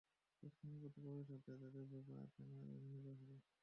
[0.37, 3.35] খুব সম্ভবত পরের সপ্তাহে তোদের বাবা জেনারেল ম্যানেজার হবে।